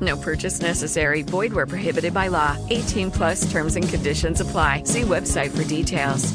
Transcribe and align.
No 0.00 0.16
purchase 0.16 0.60
necessary. 0.60 1.22
Void 1.22 1.52
where 1.52 1.66
prohibited 1.66 2.12
by 2.12 2.28
law. 2.28 2.56
18 2.68 3.10
plus 3.10 3.50
terms 3.50 3.76
and 3.76 3.88
conditions 3.88 4.40
apply. 4.40 4.82
See 4.84 5.02
website 5.02 5.56
for 5.56 5.64
details. 5.64 6.34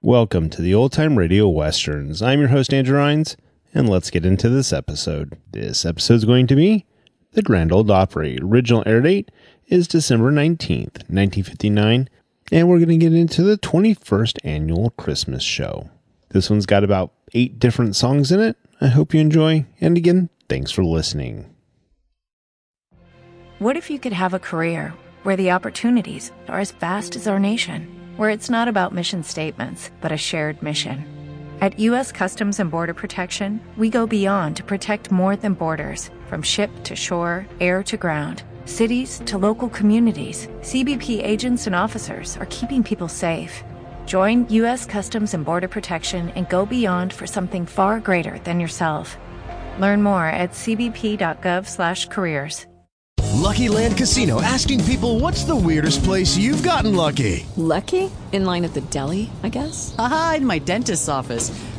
Welcome 0.00 0.48
to 0.50 0.62
the 0.62 0.74
Old 0.74 0.92
Time 0.92 1.18
Radio 1.18 1.50
Westerns. 1.50 2.22
I'm 2.22 2.38
your 2.38 2.48
host, 2.48 2.72
Andrew 2.72 2.96
Rhynes, 2.96 3.36
and 3.74 3.90
let's 3.90 4.08
get 4.08 4.24
into 4.24 4.48
this 4.48 4.72
episode. 4.72 5.36
This 5.50 5.84
episode 5.84 6.14
is 6.14 6.24
going 6.24 6.46
to 6.46 6.56
be 6.56 6.86
The 7.32 7.42
Grand 7.42 7.72
Ole 7.72 7.92
Opry. 7.92 8.38
Original 8.40 8.82
air 8.86 9.02
date 9.02 9.30
is 9.68 9.86
December 9.86 10.32
19th, 10.32 11.04
1959, 11.08 12.08
and 12.50 12.68
we're 12.68 12.78
going 12.78 12.88
to 12.88 12.96
get 12.96 13.12
into 13.12 13.42
the 13.42 13.58
21st 13.58 14.38
annual 14.42 14.90
Christmas 14.90 15.42
show. 15.42 15.90
This 16.30 16.48
one's 16.48 16.66
got 16.66 16.84
about 16.84 17.12
eight 17.34 17.58
different 17.58 17.94
songs 17.94 18.32
in 18.32 18.40
it. 18.40 18.56
I 18.80 18.88
hope 18.88 19.12
you 19.12 19.20
enjoy, 19.20 19.66
and 19.80 19.96
again, 19.96 20.30
thanks 20.48 20.70
for 20.70 20.82
listening. 20.84 21.54
What 23.58 23.76
if 23.76 23.90
you 23.90 23.98
could 23.98 24.12
have 24.12 24.34
a 24.34 24.38
career 24.38 24.94
where 25.24 25.36
the 25.36 25.50
opportunities 25.50 26.32
are 26.48 26.60
as 26.60 26.70
vast 26.70 27.16
as 27.16 27.26
our 27.26 27.40
nation, 27.40 27.88
where 28.16 28.30
it's 28.30 28.48
not 28.48 28.68
about 28.68 28.94
mission 28.94 29.22
statements, 29.22 29.90
but 30.00 30.12
a 30.12 30.16
shared 30.16 30.62
mission? 30.62 31.04
At 31.60 31.78
U.S. 31.80 32.12
Customs 32.12 32.60
and 32.60 32.70
Border 32.70 32.94
Protection, 32.94 33.60
we 33.76 33.90
go 33.90 34.06
beyond 34.06 34.56
to 34.56 34.62
protect 34.62 35.10
more 35.10 35.34
than 35.34 35.54
borders 35.54 36.08
from 36.28 36.40
ship 36.40 36.70
to 36.84 36.94
shore, 36.94 37.46
air 37.58 37.82
to 37.82 37.96
ground, 37.96 38.44
cities 38.68 39.20
to 39.24 39.36
local 39.36 39.68
communities. 39.68 40.46
CBP 40.60 41.20
agents 41.20 41.66
and 41.66 41.74
officers 41.74 42.36
are 42.36 42.46
keeping 42.46 42.84
people 42.84 43.08
safe. 43.08 43.64
Join 44.06 44.48
U.S. 44.50 44.86
Customs 44.86 45.34
and 45.34 45.44
Border 45.44 45.66
Protection 45.66 46.30
and 46.36 46.48
go 46.48 46.64
beyond 46.64 47.12
for 47.12 47.26
something 47.26 47.66
far 47.66 47.98
greater 47.98 48.38
than 48.44 48.60
yourself. 48.60 49.18
Learn 49.80 50.02
more 50.02 50.26
at 50.26 50.52
cbp.gov/careers. 50.52 52.68
Lucky 53.38 53.68
Land 53.68 53.96
Casino 53.96 54.42
asking 54.42 54.84
people 54.84 55.20
what's 55.20 55.44
the 55.44 55.54
weirdest 55.54 56.02
place 56.02 56.36
you've 56.36 56.62
gotten 56.62 56.94
lucky? 56.94 57.46
Lucky? 57.56 58.10
In 58.32 58.44
line 58.44 58.64
at 58.64 58.74
the 58.74 58.80
deli, 58.82 59.30
I 59.42 59.48
guess? 59.48 59.94
Aha, 59.96 60.34
in 60.38 60.46
my 60.46 60.58
dentist's 60.58 61.08
office. 61.08 61.48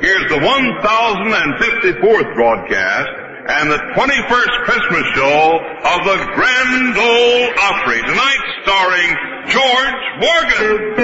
here's 0.00 0.28
the 0.28 0.40
1054th 0.40 2.34
broadcast 2.34 3.10
and 3.46 3.70
the 3.70 3.78
21st 3.94 4.64
Christmas 4.64 5.04
show 5.14 5.60
of 5.60 6.04
the 6.04 6.16
Grand 6.34 6.96
Ole 6.96 7.52
Opry. 7.60 8.00
Tonight 8.02 8.42
starring 8.64 9.16
George 9.52 10.04
Morgan. 10.24 10.94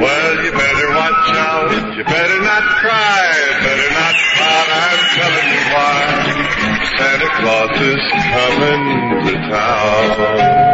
Well, 0.00 0.44
you 0.44 0.50
better 0.52 0.88
watch 0.88 1.28
out. 1.36 1.70
You 1.96 2.04
better 2.04 2.40
not 2.40 2.62
cry. 2.80 3.32
Better 3.62 3.90
not 3.92 4.14
pout. 4.34 4.68
I'm 4.72 5.00
telling 5.14 5.48
you 5.52 5.62
why. 5.74 6.02
Santa 6.96 7.28
Claus 7.38 7.74
is 7.80 8.02
coming 8.32 8.82
to 9.26 9.32
town. 9.50 10.73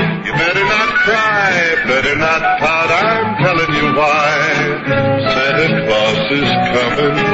Coming 6.73 7.30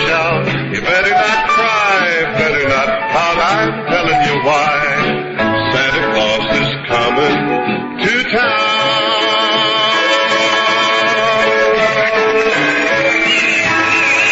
You 0.00 0.80
better 0.80 1.10
not 1.10 1.48
cry. 1.50 2.24
Better 2.38 2.68
not 2.68 2.88
pout. 3.12 3.38
I'm 3.38 3.86
telling 3.86 4.20
you 4.24 4.36
why. 4.46 4.80
Santa 5.72 6.02
Claus 6.14 6.44
is 6.56 6.70
coming 6.88 7.38
to 8.00 8.30
town. 8.30 9.60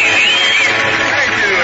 Thank 0.08 1.32
you. 1.36 1.58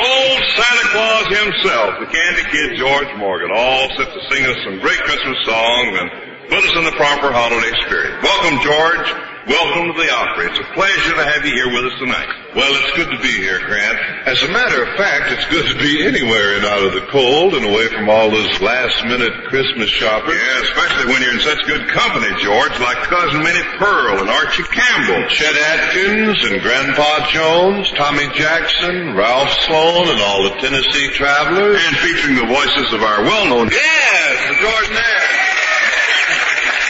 Old 0.00 0.40
Santa 0.56 0.86
Claus 0.88 1.26
himself, 1.36 1.90
the 2.00 2.08
Candy 2.08 2.44
Kid 2.50 2.78
George 2.78 3.12
Morgan, 3.18 3.50
all 3.54 3.88
set 3.96 4.08
to 4.08 4.20
sing 4.30 4.44
us 4.46 4.56
some 4.64 4.80
great 4.80 4.98
Christmas 5.04 5.36
songs 5.44 5.92
and 6.00 6.10
put 6.48 6.64
us 6.64 6.74
in 6.78 6.84
the 6.84 6.96
proper 6.96 7.30
holiday 7.30 7.72
spirit. 7.84 8.22
Welcome, 8.22 8.58
George. 8.64 9.08
Welcome 9.46 9.90
to 9.90 9.94
the 9.98 10.06
Opry. 10.06 10.46
It's 10.46 10.61
pleasure 10.74 11.14
to 11.16 11.24
have 11.24 11.44
you 11.44 11.52
here 11.52 11.68
with 11.68 11.92
us 11.92 11.98
tonight. 11.98 12.28
Well, 12.52 12.68
it's 12.68 12.92
good 12.96 13.08
to 13.08 13.20
be 13.24 13.32
here, 13.32 13.64
Grant. 13.64 13.96
As 14.28 14.42
a 14.44 14.52
matter 14.52 14.84
of 14.84 14.92
fact, 15.00 15.32
it's 15.32 15.48
good 15.48 15.64
to 15.72 15.76
be 15.80 16.04
anywhere 16.04 16.56
and 16.56 16.64
out 16.68 16.84
of 16.84 16.92
the 16.92 17.08
cold 17.08 17.56
and 17.56 17.64
away 17.64 17.88
from 17.88 18.12
all 18.12 18.28
those 18.28 18.60
last-minute 18.60 19.48
Christmas 19.48 19.88
shopping. 19.88 20.36
Yeah, 20.36 20.60
especially 20.68 21.08
when 21.08 21.24
you're 21.24 21.32
in 21.32 21.40
such 21.40 21.64
good 21.64 21.88
company, 21.88 22.28
George, 22.44 22.76
like 22.80 23.00
Cousin 23.08 23.40
Minnie 23.40 23.64
Pearl 23.80 24.20
and 24.20 24.28
Archie 24.28 24.68
Campbell. 24.68 25.28
Chet 25.32 25.56
Atkins 25.56 26.44
and 26.44 26.60
Grandpa 26.60 27.24
Jones, 27.32 27.88
Tommy 27.96 28.28
Jackson, 28.36 29.16
Ralph 29.16 29.52
Sloan, 29.64 30.12
and 30.12 30.20
all 30.20 30.44
the 30.44 30.60
Tennessee 30.60 31.08
travelers. 31.16 31.80
And 31.80 31.96
featuring 32.04 32.36
the 32.36 32.48
voices 32.52 32.92
of 32.92 33.00
our 33.00 33.24
well-known... 33.24 33.72
Yes, 33.72 34.36
the 34.48 34.60
Jordanaires. 34.60 35.40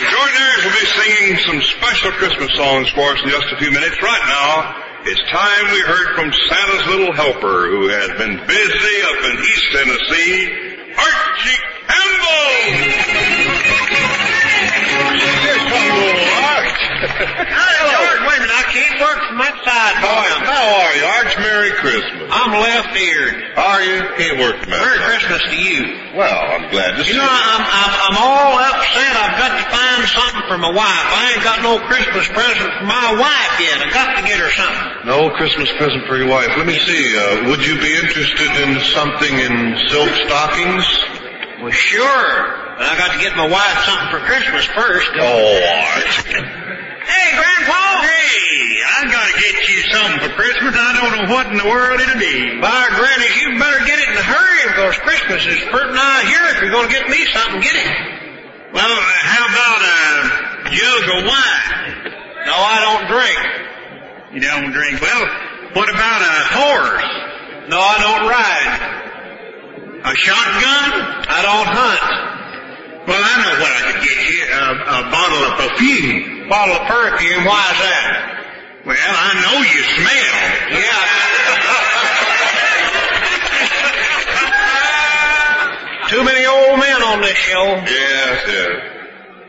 The 0.03 0.11
Jordanaires 0.11 0.52
will 0.73 0.81
be 0.81 0.87
singing 0.87 1.37
some 1.39 1.61
special 1.63 2.13
Christmas 2.13 2.51
songs 2.55 2.89
for 2.91 3.01
us 3.13 3.23
in 3.23 3.29
just 3.31 3.47
a 3.53 3.57
few 3.59 3.71
minutes. 3.71 4.01
Right 4.03 4.25
now, 4.27 4.75
it's 5.05 5.21
time 5.31 5.73
we 5.73 5.81
heard 5.81 6.15
from 6.15 6.33
Santa's 6.33 6.87
little 6.87 7.13
helper 7.13 7.69
who 7.69 7.89
has 7.89 8.09
been 8.17 8.39
busy 8.47 9.03
up 9.03 9.25
in 9.25 9.39
East 9.39 9.73
Tennessee, 9.73 10.49
Archie 10.97 11.59
Campbell. 15.99 16.22
George, 17.03 18.21
wait 18.29 18.39
a 18.39 18.47
minute. 18.47 18.55
I 18.55 18.67
can't 18.71 18.97
work 19.03 19.19
from 19.27 19.39
that 19.43 19.57
side. 19.67 19.95
How, 19.99 20.23
how 20.47 20.65
are 20.87 20.93
you, 20.95 21.05
Arch? 21.19 21.35
Merry 21.39 21.73
Christmas. 21.83 22.31
I'm 22.31 22.53
left-eared. 22.55 23.35
Are 23.59 23.83
you? 23.83 23.99
Can't 24.19 24.39
work 24.39 24.57
from 24.63 24.71
that 24.71 24.81
Merry 24.83 24.99
side. 24.99 25.09
Christmas 25.11 25.43
to 25.51 25.57
you. 25.59 25.83
Well, 26.15 26.29
I'm 26.31 26.71
glad 26.71 26.97
to 26.97 27.05
see 27.05 27.17
You 27.17 27.19
know, 27.19 27.27
I'm, 27.27 27.65
I'm, 27.65 27.93
I'm 28.07 28.17
all 28.21 28.53
upset. 28.61 29.13
I've 29.17 29.37
got 29.41 29.53
to 29.57 29.65
find 29.73 30.01
something 30.07 30.45
for 30.47 30.59
my 30.61 30.71
wife. 30.71 31.07
I 31.11 31.33
ain't 31.35 31.45
got 31.45 31.59
no 31.65 31.81
Christmas 31.89 32.29
present 32.31 32.71
for 32.79 32.87
my 32.87 33.09
wife 33.19 33.55
yet. 33.59 33.81
I 33.83 33.89
got 33.91 34.21
to 34.21 34.23
get 34.23 34.39
her 34.39 34.51
something. 34.53 35.09
No 35.09 35.31
Christmas 35.35 35.73
present 35.81 36.07
for 36.07 36.17
your 36.21 36.29
wife. 36.29 36.53
Let 36.55 36.67
me 36.67 36.79
see. 36.79 37.03
Uh, 37.17 37.49
would 37.51 37.65
you 37.67 37.81
be 37.81 37.91
interested 37.97 38.51
in 38.63 38.79
something 38.95 39.33
in 39.33 39.75
silk 39.89 40.13
stockings? 40.29 40.87
Well, 41.65 41.73
sure. 41.73 42.77
But 42.77 42.89
I 42.89 42.95
got 42.99 43.13
to 43.15 43.21
get 43.21 43.37
my 43.37 43.47
wife 43.49 43.79
something 43.87 44.11
for 44.11 44.21
Christmas 44.27 44.65
first. 44.75 45.11
Oh, 45.17 45.61
Art. 45.97 46.69
Hey, 47.07 47.27
Grandpa. 47.37 47.83
Hey, 48.03 48.83
I 48.83 49.01
gotta 49.11 49.35
get 49.41 49.55
you 49.69 49.79
something 49.91 50.19
for 50.23 50.33
Christmas. 50.37 50.75
I 50.79 50.91
don't 50.99 51.13
know 51.17 51.27
what 51.35 51.47
in 51.51 51.57
the 51.59 51.69
world 51.69 52.01
it'll 52.01 52.21
be. 52.21 52.61
By 52.61 52.87
granny, 52.95 53.31
you 53.43 53.59
better 53.59 53.83
get 53.85 53.99
it 53.99 54.09
in 54.09 54.17
a 54.17 54.27
hurry 54.27 54.63
because 54.71 54.97
Christmas 55.03 55.43
is 55.47 55.61
pretty 55.71 55.93
nigh 55.93 56.23
here. 56.27 56.47
If 56.55 56.63
you're 56.63 56.75
going 56.75 56.89
to 56.89 56.95
get 56.95 57.09
me 57.11 57.21
something, 57.35 57.61
get 57.61 57.75
it. 57.75 57.91
Well, 58.73 58.89
uh, 58.89 59.13
how 59.27 59.45
about 59.51 59.81
a 59.83 60.71
jug 60.71 61.03
of 61.13 61.21
wine? 61.29 62.15
No, 62.47 62.55
I 62.57 62.77
don't 62.87 63.05
drink. 63.11 63.41
You 64.35 64.41
don't 64.41 64.73
drink. 64.73 65.01
Well, 65.01 65.23
what 65.75 65.89
about 65.91 66.21
a 66.23 66.37
horse? 66.57 67.11
No, 67.69 67.79
I 67.79 67.97
don't 68.01 68.25
ride. 68.31 69.03
A 70.05 70.15
shotgun? 70.17 70.89
I 71.29 71.41
don't 71.43 71.69
hunt. 71.69 72.05
Well, 73.07 73.23
I 73.23 73.35
know 73.43 73.55
what 73.61 73.73
I 73.73 73.81
could 73.93 74.03
get 74.03 74.19
you. 74.31 74.47
A, 74.51 74.73
a 74.73 75.11
bottle 75.11 75.43
of 75.47 75.53
perfume. 75.59 76.42
Bottle 76.53 76.77
of 76.77 76.85
perfume. 76.85 77.49
Why 77.49 77.65
is 77.73 77.81
that? 77.81 78.85
Well, 78.85 78.93
I 78.93 79.33
know 79.41 79.57
you 79.65 79.81
smell. 79.97 80.37
Yeah. 80.85 81.01
Too 86.13 86.21
many 86.29 86.45
old 86.45 86.77
men 86.77 87.01
on 87.09 87.25
this 87.25 87.41
show. 87.41 87.65
Yes, 87.89 88.45
yes. 88.53 88.69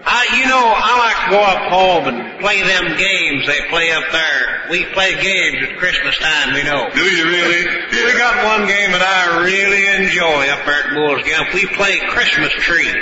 I, 0.07 0.39
you 0.39 0.47
know, 0.47 0.63
I 0.63 0.95
like 1.03 1.19
to 1.27 1.31
go 1.35 1.44
up 1.44 1.67
home 1.67 2.07
and 2.07 2.39
play 2.39 2.63
them 2.63 2.95
games 2.95 3.47
they 3.51 3.59
play 3.67 3.91
up 3.91 4.07
there. 4.15 4.71
We 4.71 4.85
play 4.95 5.19
games 5.19 5.59
at 5.59 5.75
Christmas 5.75 6.17
time, 6.19 6.55
you 6.55 6.63
know. 6.63 6.88
Do 6.95 7.03
you 7.03 7.27
really? 7.27 7.67
We 7.91 8.15
got 8.15 8.47
one 8.47 8.63
game 8.63 8.95
that 8.95 9.03
I 9.03 9.44
really 9.44 10.07
enjoy 10.07 10.47
up 10.55 10.63
there 10.63 10.88
at 10.88 10.95
Bull's 10.95 11.19
Gap. 11.27 11.51
We 11.53 11.67
play 11.75 12.00
Christmas 12.15 12.55
tree. 12.63 12.95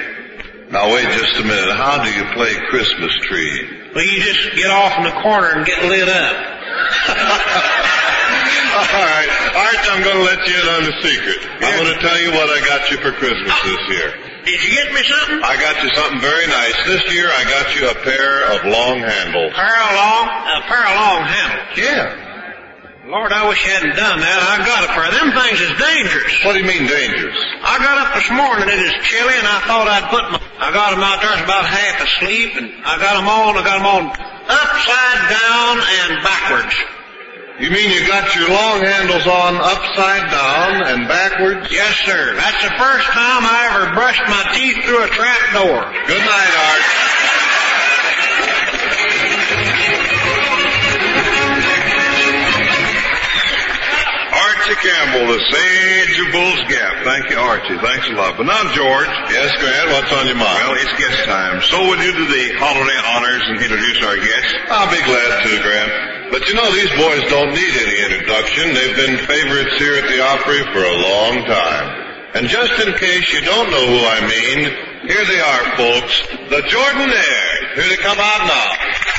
Now 0.71 0.89
wait 0.89 1.05
just 1.13 1.37
a 1.37 1.43
minute. 1.43 1.75
How 1.77 2.01
do 2.01 2.09
you 2.09 2.25
play 2.33 2.57
Christmas 2.71 3.13
tree? 3.29 3.80
Well, 3.93 4.05
you 4.05 4.23
just 4.23 4.55
get 4.55 4.71
off 4.71 4.97
in 4.97 5.03
the 5.03 5.15
corner 5.19 5.51
and 5.51 5.65
get 5.65 5.83
lit 5.83 6.07
up. 6.07 6.35
All 8.71 9.03
right, 9.03 9.29
Art, 9.51 9.83
I'm 9.91 9.99
going 9.99 10.15
to 10.15 10.23
let 10.23 10.47
you 10.47 10.55
in 10.55 10.67
on 10.79 10.83
the 10.87 10.95
secret. 11.03 11.39
I'm 11.59 11.75
going 11.75 11.91
to 11.91 11.99
tell 11.99 12.15
you 12.23 12.31
what 12.31 12.47
I 12.47 12.63
got 12.63 12.87
you 12.87 12.97
for 13.03 13.11
Christmas 13.11 13.51
oh. 13.51 13.67
this 13.67 13.83
year. 13.91 14.15
Did 14.47 14.63
you 14.63 14.71
get 14.71 14.95
me 14.95 15.03
something? 15.03 15.43
I 15.43 15.59
got 15.59 15.83
you 15.83 15.91
something 15.91 16.23
very 16.23 16.47
nice. 16.47 16.73
This 16.87 17.03
year 17.13 17.27
I 17.29 17.43
got 17.45 17.67
you 17.75 17.91
a 17.91 17.95
pair 17.99 18.55
of 18.55 18.63
long 18.65 19.03
handles. 19.03 19.51
Pair 19.53 19.75
of 19.75 19.91
long, 19.91 20.25
a 20.55 20.61
pair 20.65 20.83
of 20.87 20.95
long 20.95 21.21
handles. 21.27 21.67
Yeah. 21.75 22.31
Lord, 23.11 23.35
I 23.35 23.43
wish 23.51 23.59
I 23.67 23.75
hadn't 23.75 23.99
done 23.99 24.23
that. 24.23 24.39
I 24.39 24.63
got 24.63 24.87
a 24.87 24.89
pair. 24.95 25.11
Them 25.11 25.35
things 25.35 25.59
is 25.59 25.73
dangerous. 25.75 26.31
What 26.47 26.55
do 26.55 26.63
you 26.63 26.69
mean 26.69 26.87
dangerous? 26.87 27.37
I 27.59 27.75
got 27.83 28.07
up 28.07 28.15
this 28.15 28.31
morning. 28.31 28.71
It 28.71 28.81
is 28.87 28.95
chilly, 29.03 29.35
and 29.35 29.45
I 29.45 29.59
thought 29.67 29.85
I'd 29.91 30.07
put 30.07 30.23
my. 30.31 30.50
I 30.61 30.69
got 30.69 30.93
them 30.93 31.01
out 31.01 31.25
there. 31.25 31.33
It's 31.33 31.41
about 31.41 31.65
half 31.65 31.97
asleep, 32.05 32.53
and 32.53 32.69
I 32.85 33.01
got 33.01 33.17
them 33.17 33.25
on. 33.25 33.57
I 33.57 33.65
got 33.65 33.81
them 33.81 33.89
on 33.89 34.03
upside 34.45 35.21
down 35.25 35.73
and 35.81 36.21
backwards. 36.21 36.77
You 37.57 37.73
mean 37.73 37.89
you 37.89 38.05
got 38.05 38.29
your 38.37 38.49
long 38.49 38.81
handles 38.85 39.25
on 39.25 39.57
upside 39.57 40.29
down 40.29 40.85
and 40.85 41.07
backwards? 41.09 41.65
Yes, 41.73 41.97
sir. 42.05 42.37
That's 42.37 42.61
the 42.61 42.73
first 42.77 43.09
time 43.09 43.41
I 43.41 43.73
ever 43.73 43.93
brushed 43.97 44.25
my 44.29 44.53
teeth 44.53 44.85
through 44.85 45.01
a 45.01 45.09
trap 45.09 45.41
door. 45.57 45.81
Good 46.05 46.25
night, 46.25 46.53
Art. 46.57 47.10
Archie 54.71 54.87
Campbell, 54.87 55.27
the 55.27 55.43
sage 55.51 56.15
of 56.15 56.31
Bull's 56.31 56.63
Gap. 56.71 57.03
Thank 57.03 57.27
you, 57.27 57.35
Archie. 57.35 57.75
Thanks 57.75 58.07
a 58.07 58.15
lot. 58.15 58.39
But 58.39 58.47
now, 58.47 58.71
George. 58.71 59.11
Yes, 59.27 59.51
Grant, 59.59 59.91
what's 59.91 60.13
on 60.15 60.31
your 60.31 60.39
mind? 60.39 60.63
Well, 60.63 60.79
it's 60.79 60.95
guest 60.95 61.27
time. 61.27 61.59
So 61.67 61.91
would 61.91 61.99
you 61.99 62.15
do 62.15 62.23
the 62.23 62.55
holiday 62.55 62.99
honors 63.11 63.43
and 63.51 63.59
introduce 63.59 63.99
our 63.99 64.15
guests? 64.15 64.51
I'll 64.71 64.87
be 64.87 65.03
glad 65.03 65.43
to, 65.43 65.51
Grant. 65.59 65.91
But 66.31 66.47
you 66.47 66.55
know, 66.55 66.71
these 66.71 66.87
boys 66.95 67.19
don't 67.27 67.51
need 67.51 67.73
any 67.83 67.99
introduction. 67.99 68.71
They've 68.71 68.95
been 68.95 69.17
favorites 69.27 69.75
here 69.75 69.99
at 69.99 70.07
the 70.07 70.23
Opry 70.23 70.63
for 70.71 70.83
a 70.87 70.97
long 71.03 71.43
time. 71.51 71.87
And 72.39 72.47
just 72.47 72.71
in 72.79 72.95
case 72.95 73.27
you 73.35 73.43
don't 73.43 73.67
know 73.75 73.85
who 73.91 73.99
I 74.07 74.19
mean, 74.23 74.59
here 75.03 75.25
they 75.27 75.41
are, 75.43 75.63
folks. 75.75 76.15
The 76.47 76.63
Jordanaires. 76.63 77.75
Here 77.75 77.89
they 77.91 77.99
come 77.99 78.19
out 78.23 78.41
now. 78.47 78.71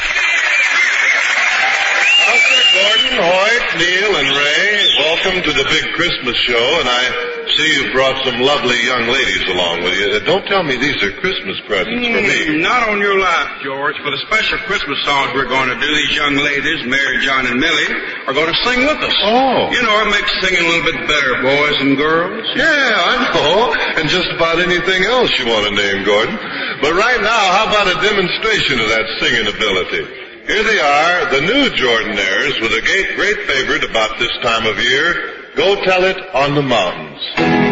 Okay, 2.22 2.62
Gordon, 2.72 3.18
Hoyt, 3.18 3.66
Neal, 3.82 4.16
and 4.16 4.30
Ray, 4.30 4.88
welcome 5.12 5.44
to 5.44 5.52
the 5.52 5.68
big 5.68 5.84
Christmas 5.92 6.32
show, 6.48 6.66
and 6.80 6.88
I 6.88 7.04
see 7.52 7.68
you've 7.76 7.92
brought 7.92 8.16
some 8.24 8.40
lovely 8.40 8.80
young 8.80 9.12
ladies 9.12 9.44
along 9.52 9.84
with 9.84 9.92
you. 10.00 10.08
Don't 10.24 10.40
tell 10.48 10.64
me 10.64 10.80
these 10.80 10.96
are 11.04 11.12
Christmas 11.20 11.60
presents 11.68 12.00
for 12.00 12.16
me. 12.16 12.56
Mm, 12.56 12.64
Not 12.64 12.88
on 12.88 12.96
your 12.96 13.20
life, 13.20 13.60
George. 13.60 13.92
For 14.00 14.08
the 14.08 14.16
special 14.24 14.56
Christmas 14.64 14.96
songs 15.04 15.36
we're 15.36 15.52
going 15.52 15.68
to 15.68 15.76
do, 15.76 15.84
these 15.84 16.16
young 16.16 16.32
ladies, 16.40 16.88
Mary, 16.88 17.20
John, 17.20 17.44
and 17.44 17.60
Millie, 17.60 17.92
are 18.24 18.32
going 18.32 18.48
to 18.48 18.58
sing 18.64 18.88
with 18.88 19.04
us. 19.04 19.12
Oh. 19.20 19.68
You 19.68 19.84
know, 19.84 19.92
it 20.00 20.08
makes 20.16 20.32
singing 20.40 20.64
a 20.64 20.68
little 20.80 20.88
bit 20.88 21.00
better, 21.04 21.32
boys 21.44 21.76
and 21.84 21.92
girls. 22.00 22.48
Yeah, 22.56 22.64
I 22.96 23.14
know. 23.36 23.76
And 24.00 24.08
just 24.08 24.32
about 24.32 24.64
anything 24.64 25.04
else 25.04 25.28
you 25.36 25.44
want 25.44 25.68
to 25.68 25.76
name, 25.76 26.08
Gordon. 26.08 26.40
But 26.80 26.96
right 26.96 27.20
now, 27.20 27.42
how 27.52 27.68
about 27.68 27.84
a 27.92 28.00
demonstration 28.00 28.80
of 28.80 28.88
that 28.88 29.04
singing 29.20 29.44
ability? 29.52 30.21
Here 30.46 30.64
they 30.64 30.80
are, 30.80 31.30
the 31.30 31.40
new 31.40 31.70
Jordanaires, 31.70 32.60
with 32.60 32.72
a 32.72 32.82
great, 32.82 33.14
great 33.14 33.46
favorite 33.46 33.84
about 33.84 34.18
this 34.18 34.32
time 34.42 34.66
of 34.66 34.76
year, 34.76 35.52
Go 35.54 35.80
Tell 35.84 36.02
It 36.02 36.18
on 36.34 36.56
the 36.56 36.62
Mountains. 36.62 37.71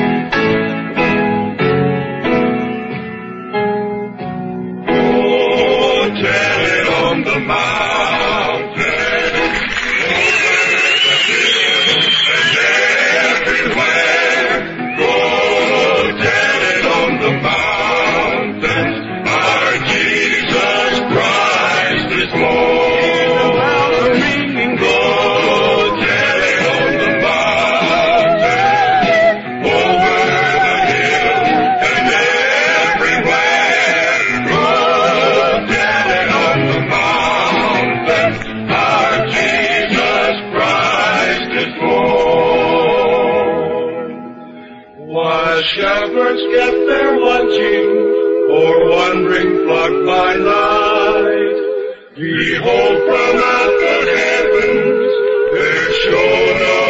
While 45.60 45.68
shepherds 45.68 46.40
kept 46.56 46.86
their 46.88 47.20
watching, 47.20 47.88
or 48.48 48.88
wandering 48.88 49.66
flock 49.66 49.92
by 50.06 50.36
night, 50.36 51.56
Behold, 52.16 52.96
from 53.04 53.36
out 53.36 53.72
the 53.84 53.96
heavens 54.16 55.12
there 55.52 55.92
shone 56.00 56.62
a 56.62 56.89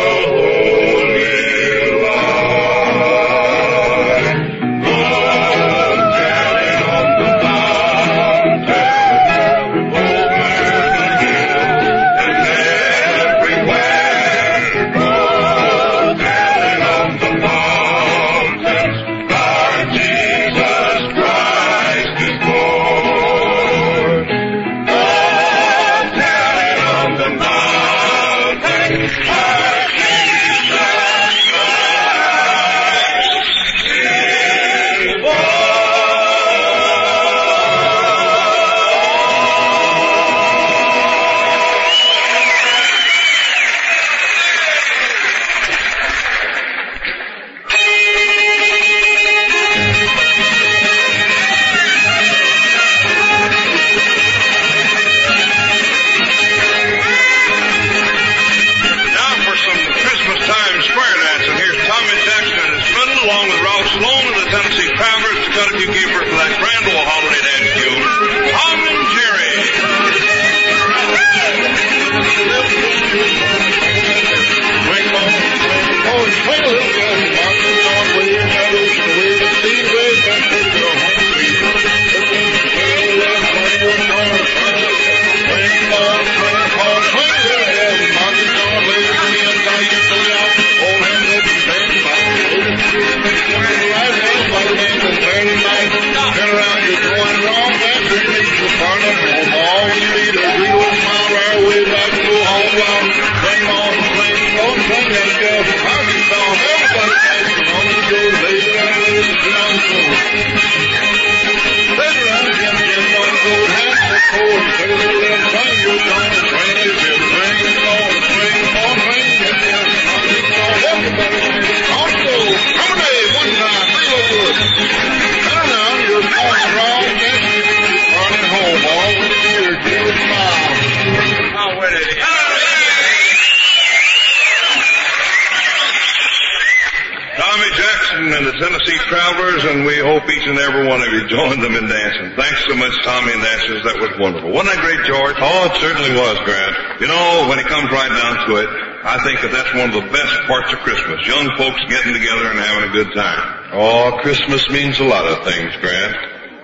Travelers, 139.61 139.77
and 139.77 139.87
we 139.87 139.99
hope 139.99 140.25
each 140.31 140.47
and 140.47 140.59
every 140.59 140.87
one 140.89 141.01
of 141.01 141.09
you 141.13 141.29
join 141.29 141.61
them 141.61 141.75
in 141.77 141.89
dancing. 141.89 142.33
Thanks 142.37 142.65
so 142.67 142.75
much, 142.77 142.93
Tommy 143.05 143.33
and 143.33 143.43
Dancers. 143.43 143.83
That 143.85 144.01
was 144.01 144.13
wonderful. 144.19 144.51
Wasn't 144.51 144.73
that 144.73 144.81
great, 144.81 145.05
George? 145.05 145.37
Oh, 145.37 145.69
it 145.69 145.77
certainly 145.81 146.13
was, 146.17 146.37
Grant. 146.45 147.01
You 147.01 147.09
know, 147.09 147.47
when 147.49 147.59
it 147.59 147.67
comes 147.67 147.91
right 147.93 148.09
down 148.09 148.49
to 148.49 148.57
it, 148.57 148.69
I 149.05 149.21
think 149.25 149.41
that 149.41 149.53
that's 149.53 149.73
one 149.77 149.93
of 149.93 149.97
the 149.97 150.09
best 150.13 150.35
parts 150.49 150.73
of 150.73 150.81
Christmas. 150.81 151.21
Young 151.27 151.49
folks 151.57 151.81
getting 151.89 152.13
together 152.13 152.53
and 152.53 152.59
having 152.61 152.85
a 152.89 152.93
good 152.93 153.13
time. 153.13 153.45
Oh, 153.73 154.19
Christmas 154.23 154.69
means 154.71 154.99
a 155.01 155.09
lot 155.09 155.25
of 155.25 155.45
things, 155.45 155.73
Grant. 155.81 156.17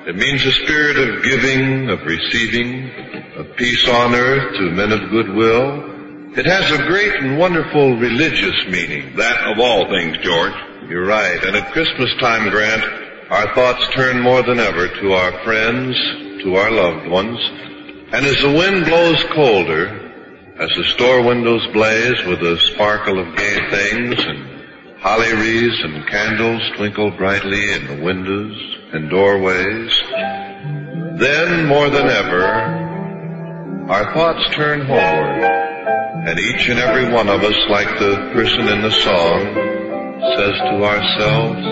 It 0.09 0.17
means 0.17 0.45
a 0.47 0.53
spirit 0.53 0.97
of 0.97 1.25
giving, 1.25 1.91
of 1.91 2.01
receiving, 2.05 2.89
of 3.37 3.57
peace 3.57 3.89
on 3.89 4.15
earth 4.15 4.57
to 4.57 4.63
men 4.73 4.93
of 4.93 5.11
goodwill. 5.11 5.97
It 6.37 6.47
has 6.47 6.71
a 6.71 6.85
great 6.87 7.15
and 7.17 7.39
wonderful 7.39 7.97
religious 7.97 8.57
meaning. 8.69 9.17
That 9.17 9.37
of 9.53 9.59
all 9.59 9.89
things, 9.89 10.17
George. 10.19 10.55
You're 10.89 11.07
right. 11.07 11.43
And 11.43 11.57
at 11.57 11.73
Christmas 11.73 12.15
time, 12.21 12.49
Grant, 12.51 12.85
our 13.31 13.53
thoughts 13.55 13.87
turn 13.95 14.21
more 14.21 14.43
than 14.43 14.61
ever 14.61 14.87
to 14.87 15.13
our 15.13 15.33
friends, 15.43 15.97
to 16.43 16.55
our 16.55 16.71
loved 16.71 17.09
ones. 17.09 17.39
And 18.13 18.25
as 18.25 18.41
the 18.41 18.53
wind 18.53 18.85
blows 18.85 19.23
colder, 19.35 20.07
as 20.61 20.71
the 20.77 20.85
store 20.85 21.23
windows 21.23 21.67
blaze 21.73 22.25
with 22.27 22.41
a 22.41 22.59
sparkle 22.73 23.19
of 23.19 23.37
gay 23.37 23.59
things 23.69 24.15
and 24.25 25.01
holly 25.01 25.33
wreaths 25.33 25.83
and 25.83 26.07
candles 26.07 26.63
twinkle 26.77 27.11
brightly 27.11 27.73
in 27.73 27.87
the 27.89 28.05
windows 28.05 28.77
and 28.93 29.11
doorways, 29.11 29.91
then 31.19 31.67
more 31.67 31.91
than 31.91 32.07
ever, 32.07 32.45
our 33.91 34.15
thoughts 34.15 34.55
turn 34.55 34.81
homeward. 34.87 35.67
And 36.29 36.39
each 36.39 36.69
and 36.69 36.79
every 36.79 37.13
one 37.13 37.29
of 37.29 37.43
us, 37.43 37.57
like 37.69 37.99
the 37.99 38.31
person 38.33 38.69
in 38.69 38.83
the 38.83 38.91
song, 38.91 39.76
says 40.21 40.57
to 40.71 40.85
ourselves, 40.85 41.67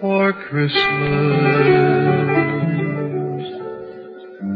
for 0.00 0.32
Christmas. 0.32 0.84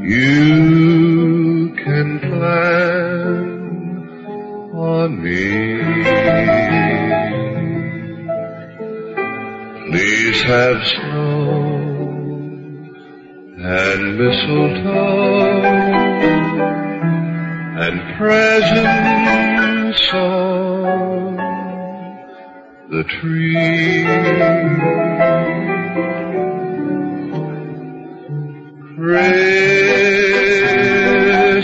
You 0.01 1.75
can 1.85 2.21
plan 2.21 3.49
on 4.75 5.23
me. 5.23 5.49
Please 9.91 10.41
have 10.43 10.77
snow 10.87 11.68
and 13.71 14.17
mistletoe 14.17 15.61
and 17.85 18.01
presents 18.17 20.03
on 20.15 21.37
the 22.91 23.05
tree. 23.05 24.07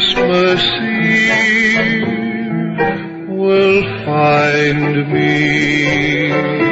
Christmas 0.04 0.62
Eve 0.82 2.04
will 3.30 3.82
find 4.04 5.10
me 5.10 6.63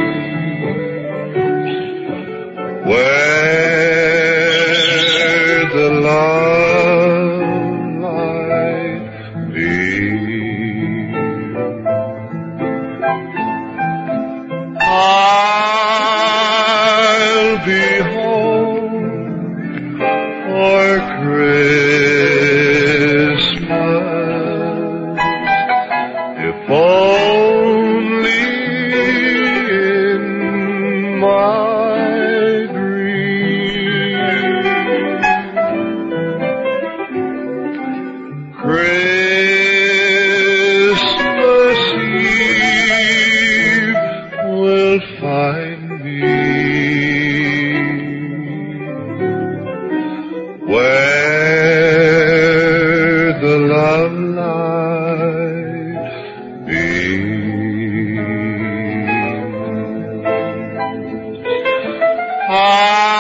啊。 62.55 63.12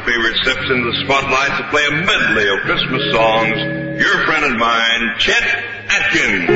Our 0.00 0.06
Opry 0.06 0.12
favorites 0.12 0.40
steps 0.42 0.70
into 0.70 0.90
the 0.90 0.96
spotlight 1.04 1.56
to 1.58 1.64
play 1.70 1.84
a 1.86 1.92
medley 2.04 2.48
of 2.48 2.58
Christmas 2.60 3.02
songs? 3.12 3.56
Your 4.00 4.24
friend 4.24 4.44
and 4.44 4.58
mine, 4.58 5.14
Chet 5.18 5.42
Atkins. 5.88 6.50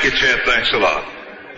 Thank 0.00 0.14
you, 0.14 0.18
Chet. 0.18 0.40
Thanks 0.46 0.72
a 0.72 0.78
lot. 0.78 1.04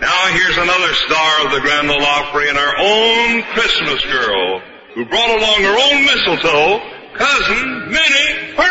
Now 0.00 0.26
here's 0.34 0.58
another 0.58 0.92
star 0.94 1.46
of 1.46 1.52
the 1.52 1.60
Grand 1.60 1.88
Ole 1.88 2.02
Opry 2.02 2.48
and 2.48 2.58
our 2.58 2.74
own 2.76 3.42
Christmas 3.54 4.04
girl 4.04 4.60
who 4.96 5.04
brought 5.04 5.30
along 5.30 5.62
her 5.62 5.78
own 5.78 6.04
mistletoe, 6.04 6.80
cousin 7.14 7.86
Minnie 7.86 8.54
Pearl. 8.56 8.66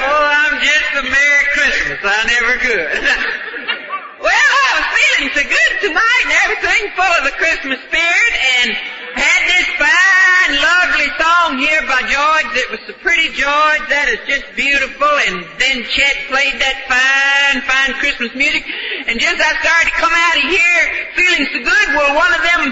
Oh, 0.00 0.30
I'm 0.30 0.60
just 0.62 0.94
a 0.94 1.02
Merry 1.02 1.44
Christmas. 1.54 1.98
I 2.04 2.24
never 2.26 2.54
could. 2.58 3.02
well, 4.22 4.30
I 4.30 4.70
was 4.78 4.86
feeling 4.94 5.30
so 5.34 5.42
good 5.42 5.80
tonight 5.88 6.18
and 6.80 6.94
full 6.94 7.12
of 7.18 7.24
the 7.26 7.34
Christmas 7.34 7.78
spirit 7.90 8.32
and 8.62 8.70
had 9.18 9.40
this 9.50 9.68
fine, 9.82 10.52
lovely 10.62 11.10
song 11.18 11.58
here 11.58 11.82
by 11.90 12.02
George 12.06 12.48
that 12.54 12.68
was 12.70 12.80
so 12.86 12.94
pretty, 13.02 13.34
George. 13.34 13.82
That 13.90 14.06
is 14.14 14.22
just 14.30 14.46
beautiful. 14.54 15.10
And 15.26 15.42
then 15.58 15.82
Chet 15.90 16.30
played 16.30 16.54
that 16.62 16.86
fine, 16.86 17.58
fine 17.66 17.98
Christmas 17.98 18.30
music. 18.38 18.62
And 19.10 19.18
just 19.18 19.42
I 19.42 19.52
started 19.58 19.90
to 19.90 19.96
come 19.98 20.14
out 20.14 20.36
of 20.38 20.44
here 20.46 20.82
feeling 21.18 21.44
so 21.50 21.58
good, 21.66 21.86
well, 21.98 22.14
one 22.14 22.32
of 22.36 22.42
them 22.46 22.62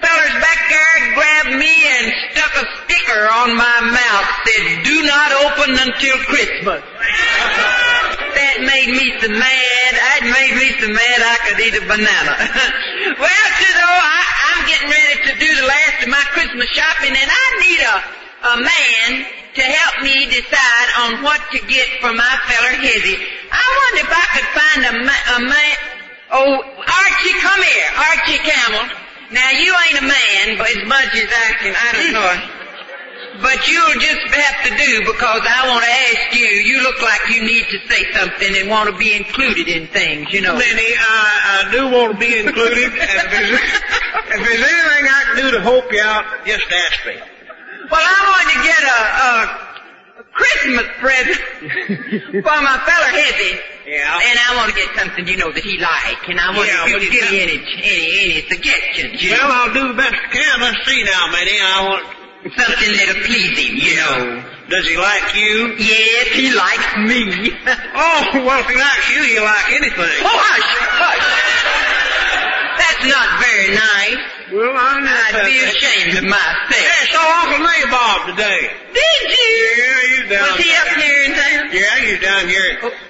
fellers 0.00 0.36
back 0.40 0.60
there 0.72 0.96
grabbed 1.12 1.54
me 1.60 1.74
and 1.76 2.04
stuck 2.32 2.52
a 2.56 2.64
sticker 2.84 3.22
on 3.28 3.52
my 3.52 3.78
mouth 3.92 4.28
said, 4.48 4.64
do 4.84 4.96
not 5.04 5.30
open 5.44 5.70
until 5.76 6.16
Christmas. 6.24 6.80
Made 8.62 8.90
me 8.94 9.06
so 9.18 9.28
mad. 9.28 9.90
That 9.98 10.22
made 10.22 10.54
me 10.54 10.68
so 10.78 10.86
mad 10.86 11.18
I 11.18 11.36
could 11.46 11.58
eat 11.58 11.74
a 11.74 11.82
banana. 11.82 12.34
well, 13.22 13.46
too 13.58 13.72
though, 13.74 13.98
I, 13.98 14.20
I'm 14.22 14.60
getting 14.70 14.90
ready 14.90 15.16
to 15.26 15.32
do 15.42 15.48
the 15.58 15.66
last 15.66 16.06
of 16.06 16.08
my 16.08 16.24
Christmas 16.30 16.70
shopping 16.70 17.10
and 17.10 17.28
I 17.30 17.46
need 17.58 17.80
a, 17.82 17.96
a 17.98 18.54
man 18.62 19.08
to 19.58 19.62
help 19.62 19.94
me 20.06 20.30
decide 20.30 20.88
on 21.02 21.10
what 21.26 21.42
to 21.52 21.58
get 21.66 21.88
for 22.00 22.14
my 22.14 22.34
feller 22.46 22.74
Hezzy. 22.78 23.18
I 23.50 23.64
wonder 23.82 24.00
if 24.06 24.12
I 24.14 24.26
could 24.30 24.48
find 24.54 24.80
a, 24.86 24.94
a 25.02 25.38
man, 25.42 25.76
oh, 26.30 26.62
Archie, 26.86 27.36
come 27.42 27.62
here, 27.66 27.88
Archie 27.98 28.40
Campbell. 28.46 28.86
Now 29.32 29.50
you 29.50 29.74
ain't 29.90 29.98
a 29.98 30.06
man, 30.06 30.46
but 30.58 30.70
as 30.70 30.84
much 30.86 31.10
as 31.18 31.28
I 31.28 31.48
can, 31.58 31.74
I 31.74 31.88
don't 31.92 32.12
know. 32.14 32.58
But 33.40 33.66
you'll 33.66 33.94
just 33.96 34.20
have 34.28 34.56
to 34.68 34.70
do 34.76 35.00
because 35.06 35.40
I 35.48 35.68
want 35.68 35.84
to 35.84 35.90
ask 35.90 36.36
you. 36.36 36.46
You 36.46 36.82
look 36.82 37.00
like 37.00 37.20
you 37.30 37.40
need 37.42 37.64
to 37.70 37.78
say 37.88 38.04
something 38.12 38.56
and 38.60 38.68
want 38.68 38.90
to 38.92 38.96
be 38.98 39.14
included 39.14 39.68
in 39.68 39.86
things, 39.88 40.32
you 40.32 40.42
know. 40.42 40.52
Lenny, 40.54 40.92
I, 40.98 41.64
I 41.66 41.70
do 41.72 41.88
want 41.88 42.12
to 42.12 42.18
be 42.18 42.38
included. 42.38 42.92
if, 42.92 43.30
there's, 43.32 43.50
if 43.56 44.40
there's 44.44 44.64
anything 44.68 45.04
I 45.08 45.22
can 45.24 45.36
do 45.36 45.50
to 45.52 45.60
help 45.62 45.90
you 45.92 46.00
out, 46.02 46.24
just 46.44 46.68
ask 46.70 47.06
me. 47.06 47.14
Well, 47.90 48.00
I 48.04 48.20
want 48.28 48.48
to 48.52 48.58
get 48.68 48.82
a, 48.84 49.00
a, 49.24 49.72
Christmas 50.32 50.86
present 51.00 51.40
for 52.40 52.56
my 52.64 52.76
fella 52.88 53.08
Hezzy. 53.12 53.52
Yeah. 53.86 54.20
And 54.28 54.38
I 54.48 54.56
want 54.56 54.70
to 54.72 54.76
get 54.76 54.88
something, 54.96 55.26
you 55.28 55.36
know, 55.36 55.52
that 55.52 55.62
he 55.62 55.76
like. 55.78 56.28
And 56.28 56.40
I 56.40 56.56
want 56.56 56.68
Yeah, 56.68 56.86
to 56.86 56.92
what 56.92 57.02
give 57.02 57.30
me 57.30 57.42
any, 57.42 57.58
any, 57.60 58.06
any 58.24 58.40
suggestions, 58.48 59.22
you 59.22 59.32
Well, 59.32 59.48
know. 59.48 59.54
I'll 59.54 59.74
do 59.74 59.88
the 59.88 59.94
best 59.94 60.14
I 60.14 60.28
can. 60.32 60.60
Let's 60.60 60.86
see 60.88 61.02
now, 61.04 61.32
Lenny. 61.32 61.58
I 61.60 61.88
want 61.88 62.21
Something 62.42 62.96
that'll 62.96 63.22
please 63.22 63.56
him, 63.56 63.76
you 63.76 63.96
know. 63.96 64.44
Does 64.68 64.88
he 64.88 64.96
like 64.96 65.34
you? 65.36 65.74
Yes, 65.78 66.28
he 66.28 66.52
likes 66.52 66.96
me. 66.98 67.52
Oh, 67.94 68.24
well, 68.34 68.58
if 68.60 68.66
he 68.66 68.74
likes 68.74 69.10
you, 69.14 69.22
he'll 69.22 69.44
like 69.44 69.70
anything. 69.70 70.24
Oh. 70.24 71.11
That's 73.02 73.18
not 73.18 73.42
very 73.42 73.74
nice. 73.74 74.22
Well, 74.54 74.70
I 74.78 75.00
know. 75.02 75.10
I'd 75.10 75.42
be 75.50 75.58
ashamed 75.58 76.22
of 76.22 76.24
myself. 76.30 76.70
Hey, 76.70 77.10
saw 77.10 77.18
Uncle 77.42 77.66
Nabob 77.66 78.30
today. 78.30 78.62
Did 78.94 79.22
you? 79.26 79.50
Yeah, 79.74 79.98
he's 80.06 80.26
down 80.30 80.46
Was 80.54 80.60
he 80.62 80.70
there. 80.70 80.82
up 80.86 80.90
here 81.02 81.18
in 81.26 81.32
town? 81.34 81.62
Yeah, 81.74 81.94
he's 81.98 82.20
down 82.22 82.46
here, 82.46 82.68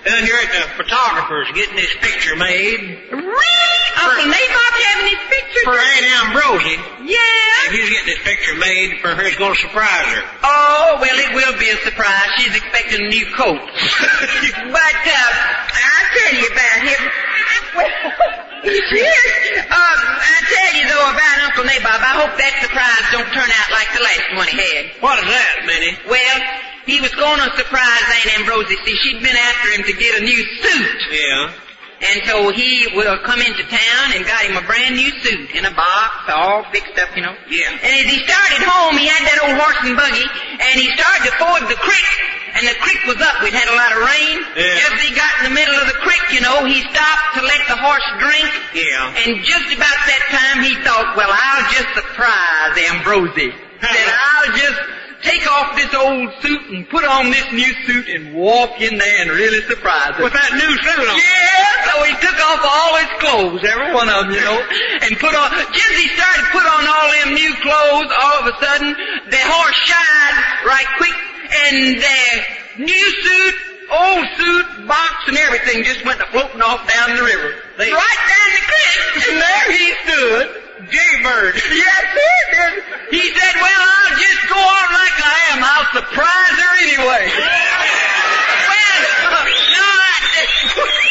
down 0.09 0.23
here 0.25 0.39
at 0.41 0.49
the 0.49 0.65
photographer's 0.81 1.53
getting 1.53 1.77
his 1.77 1.93
picture 2.01 2.37
made. 2.37 3.05
Really? 3.13 3.73
Uncle 4.01 4.33
Nabob 4.33 4.73
having 4.81 5.13
his 5.13 5.23
picture? 5.29 5.65
For 5.69 5.77
Aunt 5.77 6.07
Ambrosie. 6.25 6.81
Yeah. 7.05 7.69
And 7.69 7.75
he's 7.77 7.91
getting 7.91 8.17
his 8.17 8.23
picture 8.25 8.57
made 8.57 8.97
for 9.05 9.13
her. 9.13 9.23
He's 9.29 9.37
going 9.37 9.53
to 9.53 9.61
surprise 9.61 10.09
her. 10.09 10.23
Oh, 10.43 10.99
well, 11.05 11.19
it 11.21 11.35
will 11.37 11.59
be 11.61 11.69
a 11.69 11.77
surprise. 11.85 12.33
She's 12.41 12.57
expecting 12.57 13.05
a 13.05 13.09
new 13.13 13.27
coat. 13.37 13.61
but, 14.73 15.01
uh, 15.05 15.33
I'll 15.69 16.09
tell 16.17 16.33
you 16.33 16.47
about 16.49 16.81
him. 16.89 17.03
Well. 17.77 17.89
Um, 18.63 19.99
I 20.23 20.39
tell 20.47 20.71
you 20.79 20.87
though 20.87 21.11
about 21.11 21.37
Uncle 21.51 21.65
Nabob, 21.65 21.99
I 21.99 22.15
hope 22.15 22.39
that 22.39 22.55
surprise 22.63 23.05
don't 23.11 23.27
turn 23.35 23.51
out 23.51 23.69
like 23.75 23.91
the 23.91 24.05
last 24.07 24.29
one 24.39 24.47
he 24.47 24.55
had. 24.55 25.03
What 25.03 25.19
is 25.19 25.27
that, 25.27 25.67
Minnie? 25.67 25.99
Well, 26.07 26.39
he 26.87 27.01
was 27.01 27.11
going 27.15 27.43
to 27.43 27.51
surprise 27.59 28.07
Aunt 28.07 28.39
Ambrosie. 28.39 28.79
See, 28.87 28.97
she'd 29.03 29.23
been 29.23 29.35
after 29.35 29.69
him 29.75 29.83
to 29.83 29.95
get 29.99 30.21
a 30.21 30.23
new 30.23 30.41
suit. 30.63 31.01
Yeah. 31.11 31.51
And 32.03 32.19
so 32.27 32.51
he 32.51 32.91
will 32.99 33.19
come 33.23 33.39
into 33.39 33.63
town 33.71 34.07
and 34.19 34.27
got 34.27 34.43
him 34.43 34.59
a 34.59 34.67
brand 34.67 34.99
new 34.99 35.11
suit 35.23 35.55
in 35.55 35.65
a 35.65 35.71
box, 35.71 36.35
all 36.35 36.67
fixed 36.75 36.99
up, 36.99 37.15
you 37.15 37.23
know. 37.23 37.35
Yeah. 37.47 37.71
And 37.71 37.93
as 37.95 38.07
he 38.11 38.19
started 38.27 38.59
home, 38.67 38.99
he 38.99 39.07
had 39.07 39.23
that 39.23 39.39
old 39.47 39.55
horse 39.55 39.79
and 39.87 39.95
buggy, 39.95 40.27
and 40.27 40.75
he 40.83 40.91
started 40.99 41.31
to 41.31 41.33
ford 41.39 41.63
the 41.71 41.79
creek, 41.79 42.11
and 42.59 42.67
the 42.67 42.75
creek 42.83 43.07
was 43.07 43.23
up. 43.23 43.39
We'd 43.47 43.55
had 43.55 43.71
a 43.71 43.77
lot 43.79 43.95
of 43.95 44.03
rain. 44.03 44.37
Yeah. 44.59 44.83
Just 44.83 44.99
as 44.99 45.03
he 45.07 45.15
got 45.15 45.31
in 45.41 45.43
the 45.51 45.55
middle 45.55 45.79
of 45.79 45.87
the 45.87 45.99
creek, 46.03 46.27
you 46.35 46.43
know, 46.43 46.67
he 46.67 46.83
stopped 46.91 47.39
to 47.39 47.41
let 47.47 47.63
the 47.71 47.79
horse 47.79 48.09
drink. 48.19 48.51
Yeah. 48.75 49.23
And 49.23 49.39
just 49.47 49.71
about 49.71 49.99
that 50.11 50.23
time, 50.35 50.67
he 50.67 50.75
thought, 50.83 51.15
well, 51.15 51.31
I'll 51.31 51.67
just 51.71 51.91
surprise 51.95 52.75
Ambrosie. 52.91 53.55
Said, 53.83 54.11
I'll 54.11 54.55
just 54.59 54.81
take 55.23 55.47
off 55.47 55.77
this 55.77 55.95
old 55.95 56.31
suit 56.43 56.67
and 56.71 56.89
put 56.89 57.05
on 57.05 57.31
this 57.31 57.47
new 57.53 57.73
suit 57.87 58.09
and 58.09 58.35
walk 58.35 58.81
in 58.81 58.99
there 58.99 59.23
and 59.23 59.31
really 59.31 59.63
surprise 59.67 60.15
her. 60.17 60.25
With 60.25 60.33
that 60.35 60.53
new 60.53 60.73
suit 60.83 60.99
on. 60.99 61.17
Yeah, 61.17 61.72
so 61.87 62.03
he 62.05 62.13
took 62.21 62.39
off 62.39 62.61
all 62.63 62.93
his 62.99 63.13
clothes, 63.21 63.63
every 63.65 63.93
one 63.95 64.09
of 64.09 64.27
them, 64.27 64.35
you 64.35 64.41
know, 64.41 64.59
and 65.03 65.19
put 65.19 65.35
on, 65.35 65.51
just 65.73 65.91
as 65.91 65.99
he 65.99 66.09
started 66.15 66.43
to 66.47 66.51
put 66.53 66.65
on 66.67 66.83
all 66.87 67.09
them 67.23 67.35
new 67.35 67.53
clothes, 67.63 68.11
all 68.13 68.37
of 68.43 68.47
a 68.51 68.55
sudden, 68.61 68.95
the 69.31 69.41
horse 69.43 69.79
shied 69.87 70.37
right 70.67 70.89
quick, 70.99 71.17
and 71.69 71.77
the 72.01 72.23
new 72.85 73.07
suit, 73.23 73.55
old 73.91 74.25
suit, 74.39 74.87
box, 74.89 75.15
and 75.29 75.37
everything 75.39 75.85
just 75.85 76.05
went 76.05 76.21
floating 76.33 76.63
off 76.63 76.87
down 76.93 77.17
the 77.17 77.23
river. 77.23 77.55
They- 77.79 77.93
right 77.93 78.23
down 78.29 78.49
the 78.57 78.65
creek, 78.69 79.29
and 79.29 79.37
there 79.41 79.67
he 79.73 79.87
stood. 80.07 80.59
Jaybird. 80.83 81.55
Yes, 81.55 82.05
he 82.11 82.57
did. 82.57 82.73
He 83.13 83.31
said, 83.39 83.55
well, 83.63 83.71
I'll 83.71 84.19
just 84.19 84.49
go 84.49 84.59
on 84.59 84.89
like 84.93 85.15
I 85.23 85.37
am. 85.55 85.63
I'll 85.63 85.87
surprise 85.95 86.57
her 86.59 86.75
anyway. 86.83 87.31
well, 88.67 88.99
no, 89.47 89.87
I, 89.87 91.02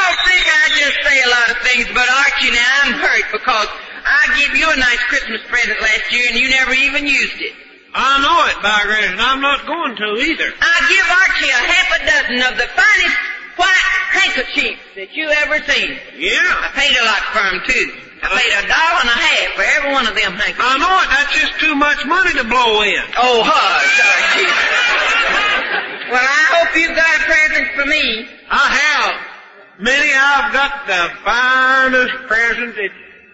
y'all 0.00 0.16
think 0.24 0.44
I 0.48 0.64
just 0.80 0.96
say 1.04 1.16
a 1.20 1.28
lot 1.30 1.48
of 1.52 1.58
things, 1.60 1.86
but 1.92 2.06
Archie, 2.08 2.50
now 2.52 2.72
I'm 2.84 2.92
hurt 2.96 3.26
because 3.32 3.68
I 4.04 4.22
gave 4.40 4.56
you 4.56 4.66
a 4.70 4.76
nice 4.76 5.02
Christmas 5.12 5.40
present 5.48 5.80
last 5.80 6.12
year 6.12 6.24
and 6.32 6.36
you 6.40 6.48
never 6.50 6.72
even 6.72 7.06
used 7.06 7.40
it. 7.40 7.52
I 7.92 8.22
know 8.22 8.38
it, 8.54 8.62
by 8.62 8.86
grace, 8.86 9.10
and 9.10 9.20
I'm 9.20 9.42
not 9.42 9.66
going 9.66 9.96
to 9.98 10.08
either. 10.22 10.46
I 10.46 10.76
give 10.86 11.06
Archie 11.10 11.50
a 11.50 11.62
half 11.74 11.88
a 11.90 12.00
dozen 12.06 12.38
of 12.46 12.54
the 12.54 12.68
finest 12.70 13.18
white 13.58 13.86
handkerchiefs 14.14 14.80
that 14.94 15.10
you 15.12 15.26
ever 15.26 15.58
seen. 15.66 15.98
Yeah. 16.16 16.38
I 16.38 16.70
paid 16.70 16.94
a 16.94 17.04
lot 17.04 17.22
for 17.34 17.42
'em 17.42 17.60
too. 17.66 17.86
I 18.22 18.26
uh, 18.30 18.36
paid 18.38 18.52
a 18.62 18.68
dollar 18.70 19.00
and 19.02 19.10
a 19.10 19.18
half 19.18 19.48
for 19.58 19.64
every 19.66 19.90
one 19.90 20.06
of 20.06 20.14
them 20.14 20.38
handkerchiefs. 20.38 20.62
I 20.62 20.78
know 20.78 20.94
it. 21.02 21.08
That's 21.10 21.34
just 21.34 21.58
too 21.58 21.74
much 21.74 22.06
money 22.06 22.32
to 22.38 22.44
blow 22.46 22.82
in. 22.86 23.02
Oh, 23.18 23.42
hush, 23.42 23.98
Archie. 24.06 24.54
well, 26.14 26.22
I 26.22 26.42
hope 26.54 26.70
you 26.78 26.94
got 26.94 27.10
a 27.10 27.22
present 27.26 27.66
for 27.74 27.86
me. 27.90 28.28
I 28.50 28.66
have. 28.70 29.29
Minnie, 29.80 30.12
I've 30.12 30.52
got 30.52 30.86
the 30.86 31.08
finest 31.24 32.12
present 32.28 32.76
that 32.76 32.90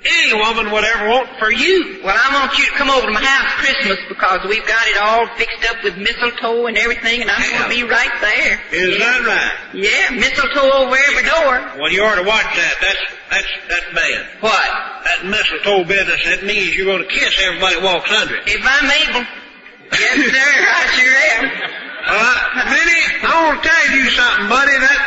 any 0.06 0.32
woman 0.38 0.70
would 0.70 0.84
ever 0.84 1.08
want 1.10 1.28
for 1.42 1.50
you. 1.50 1.98
Well, 2.04 2.14
I 2.14 2.38
want 2.38 2.56
you 2.56 2.66
to 2.66 2.74
come 2.78 2.88
over 2.88 3.06
to 3.06 3.12
my 3.12 3.18
house 3.18 3.50
Christmas 3.58 3.98
because 4.08 4.46
we've 4.46 4.64
got 4.66 4.86
it 4.86 4.98
all 5.02 5.26
fixed 5.34 5.66
up 5.68 5.82
with 5.82 5.98
mistletoe 5.98 6.66
and 6.66 6.78
everything, 6.78 7.22
and 7.22 7.30
I'm 7.30 7.42
going 7.50 7.66
to 7.66 7.74
be 7.74 7.82
right 7.82 8.14
there. 8.20 8.62
Is 8.70 8.98
that 8.98 9.26
right? 9.26 9.74
Yeah, 9.74 10.14
mistletoe 10.14 10.70
over 10.70 10.94
every 10.94 11.26
door. 11.26 11.82
Well, 11.82 11.90
you 11.90 12.04
ought 12.06 12.22
to 12.22 12.28
watch 12.28 12.46
that. 12.54 12.74
That's 12.78 13.02
that's 13.26 13.50
that's 13.66 13.90
bad. 13.90 14.26
What? 14.38 14.70
That 15.02 15.26
mistletoe 15.26 15.82
business. 15.82 16.22
That 16.30 16.46
means 16.46 16.76
you're 16.76 16.86
going 16.86 17.02
to 17.02 17.10
kiss 17.10 17.42
everybody 17.42 17.74
that 17.74 17.82
walks 17.82 18.12
under 18.12 18.36
it. 18.36 18.46
If 18.46 18.62
I'm 18.62 18.86
able. 18.86 19.26
Yes, 19.90 20.30
sir, 20.30 20.52
I 20.62 20.86
sure 20.94 21.16
am. 21.42 21.82
Uh, 22.06 22.70
Minnie, 22.70 23.02
I 23.26 23.50
want 23.50 23.58
to 23.58 23.66
tell 23.66 23.86
you 23.90 24.06
something, 24.14 24.46
buddy. 24.46 24.78
That 24.78 25.00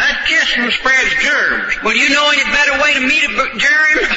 that 0.00 0.24
kissing 0.24 0.64
spreads 0.72 1.12
germs. 1.20 1.76
Well, 1.84 1.92
you 1.92 2.08
know 2.08 2.24
any 2.32 2.40
better 2.48 2.80
way 2.80 2.96
to 2.96 3.04
meet 3.04 3.20
a 3.20 3.36
germ? 3.60 3.96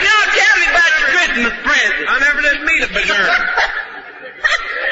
now 0.00 0.20
tell 0.32 0.54
me 0.56 0.66
about 0.72 0.92
your 0.96 1.12
Christmas 1.12 1.52
present. 1.60 2.08
I 2.08 2.16
never 2.24 2.40
did 2.40 2.64
meet 2.64 2.80
a 2.80 2.88
germ. 3.04 3.28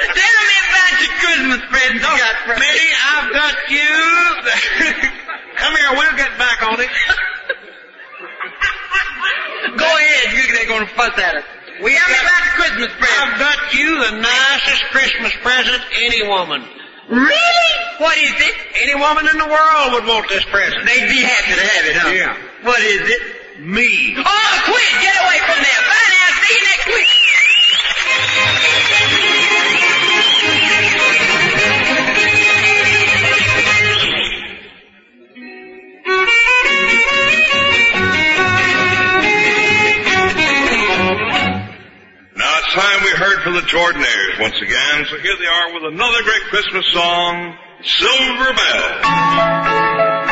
Tell 0.05 0.41
me 0.45 0.57
about 0.69 0.93
your 1.01 1.15
Christmas 1.25 1.61
present 1.73 1.95
you 1.95 2.01
got 2.05 2.37
for. 2.45 2.55
Minnie, 2.61 2.93
I've 2.93 3.33
got 3.33 3.57
you. 3.71 3.81
Come 5.57 5.73
here, 5.73 5.91
we'll 5.93 6.17
get 6.17 6.37
back 6.37 6.63
on 6.63 6.81
it. 6.81 6.91
Go 9.79 9.87
ahead, 9.87 10.37
you're 10.37 10.67
going 10.67 10.87
to 10.87 10.93
fuss 10.95 11.17
at 11.19 11.37
us. 11.37 11.45
We 11.83 11.91
about 11.91 12.43
the 12.45 12.55
Christmas 12.55 12.91
present. 12.99 13.19
I've 13.19 13.39
got 13.39 13.75
you 13.75 13.89
the 14.11 14.21
nicest 14.23 14.85
Christmas 14.95 15.33
present 15.43 15.83
any 16.07 16.23
woman. 16.29 16.63
Really? 17.11 17.71
What 17.99 18.17
is 18.19 18.33
it? 18.33 18.55
Any 18.83 18.95
woman 18.95 19.27
in 19.31 19.39
the 19.39 19.47
world 19.47 19.93
would 19.95 20.07
want 20.07 20.29
this 20.29 20.45
present. 20.47 20.87
They'd 20.87 21.09
be 21.09 21.21
happy 21.21 21.55
to 21.55 21.67
have 21.67 21.85
it, 21.87 21.97
huh? 21.97 22.11
Yeah. 22.11 22.37
What 22.63 22.81
is 22.81 23.11
it? 23.11 23.61
Me. 23.61 24.15
Oh, 24.19 24.63
quit! 24.65 24.93
Get 25.03 25.15
away 25.19 25.39
from 25.47 25.59
there. 25.63 25.83
Bye 25.87 26.11
now. 26.15 26.29
See 26.43 26.55
you 26.55 26.65
next 26.65 26.87
week. 26.91 27.11
Heard 43.15 43.43
from 43.43 43.55
the 43.55 43.61
Jordanaires 43.61 44.41
once 44.41 44.61
again, 44.61 45.07
so 45.11 45.19
here 45.19 45.37
they 45.39 45.47
are 45.47 45.75
with 45.75 45.93
another 45.93 46.23
great 46.23 46.43
Christmas 46.51 46.87
song, 46.93 47.57
Silver 47.83 48.53
Bell. 48.53 50.24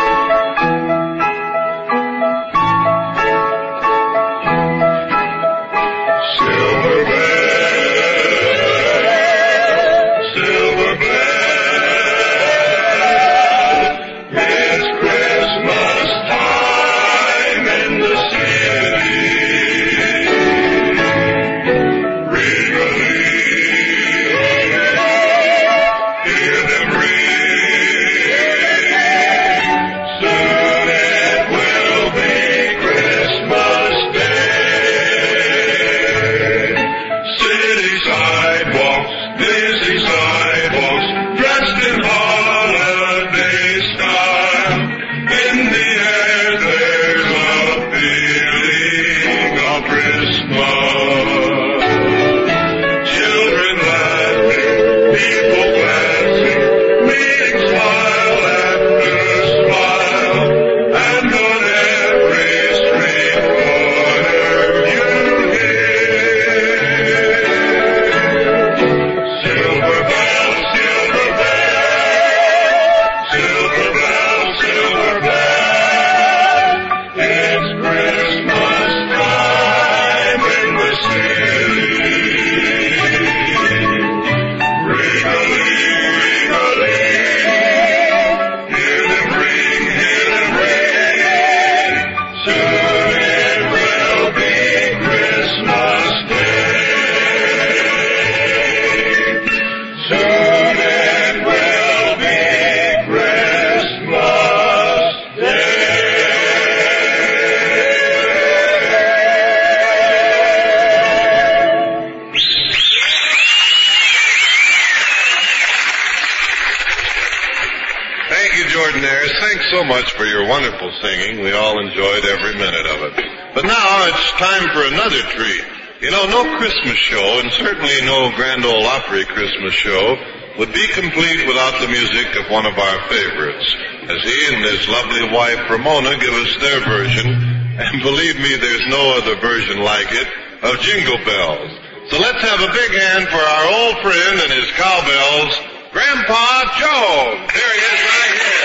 Much 119.93 120.17
for 120.17 120.25
your 120.25 120.49
wonderful 120.49 120.89
singing. 121.05 121.45
We 121.45 121.53
all 121.53 121.77
enjoyed 121.77 122.25
every 122.25 122.57
minute 122.57 122.87
of 122.97 123.13
it. 123.13 123.15
But 123.53 123.69
now 123.69 124.09
it's 124.09 124.33
time 124.41 124.65
for 124.73 124.89
another 124.89 125.21
treat. 125.37 125.65
You 126.01 126.11
know, 126.11 126.25
no 126.33 126.57
Christmas 126.57 126.97
show, 126.97 127.45
and 127.45 127.53
certainly 127.53 128.01
no 128.09 128.33
Grand 128.33 128.65
Ole 128.65 128.89
Opry 128.89 129.27
Christmas 129.27 129.75
show, 129.77 130.17
would 130.57 130.73
be 130.73 130.89
complete 130.97 131.45
without 131.45 131.77
the 131.77 131.93
music 131.93 132.25
of 132.41 132.49
one 132.49 132.65
of 132.65 132.73
our 132.73 132.99
favorites, 133.13 133.69
as 134.09 134.17
he 134.25 134.39
and 134.57 134.65
his 134.65 134.89
lovely 134.89 135.29
wife 135.29 135.61
Ramona 135.69 136.17
give 136.17 136.41
us 136.41 136.57
their 136.57 136.81
version, 136.89 137.29
and 137.85 138.01
believe 138.01 138.41
me, 138.41 138.57
there's 138.57 138.89
no 138.89 139.21
other 139.21 139.37
version 139.45 139.85
like 139.85 140.09
it, 140.09 140.29
of 140.65 140.81
Jingle 140.81 141.21
Bells. 141.21 141.69
So 142.09 142.17
let's 142.17 142.41
have 142.41 142.65
a 142.65 142.73
big 142.73 142.93
hand 142.97 143.29
for 143.29 143.45
our 143.45 143.65
old 143.69 144.01
friend 144.01 144.41
and 144.41 144.53
his 144.57 144.73
cowbells, 144.73 145.53
Grandpa 145.93 146.81
Jones. 146.81 147.45
There 147.53 147.75
he 147.77 147.85
is 147.93 148.01
right 148.09 148.37
here. 148.41 148.62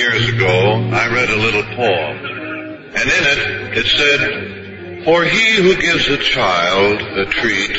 Years 0.00 0.28
ago, 0.30 0.90
I 0.92 1.12
read 1.12 1.28
a 1.28 1.36
little 1.36 1.62
poem. 1.76 2.16
And 2.96 3.04
in 3.04 3.24
it, 3.32 3.78
it 3.78 3.86
said, 3.86 5.04
For 5.04 5.24
he 5.24 5.56
who 5.56 5.76
gives 5.76 6.08
a 6.08 6.16
child 6.16 7.02
a 7.02 7.26
treat 7.26 7.76